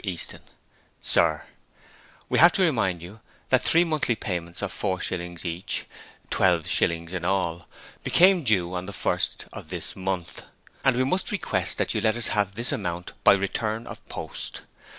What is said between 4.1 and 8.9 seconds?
payments of four shillings each (12/ in all) became due on